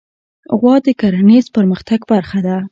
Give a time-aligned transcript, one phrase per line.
[0.59, 2.57] غوا د کرهڼیز پرمختګ برخه ده.